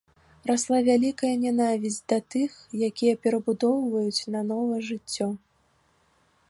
Расла 0.49 0.77
вялікая 0.87 1.33
нянавісць 1.43 1.99
да 2.13 2.17
тых, 2.35 2.51
якія 2.89 3.13
перабудоўваюць 3.27 4.27
нанова 4.37 4.75
жыццё. 4.89 5.27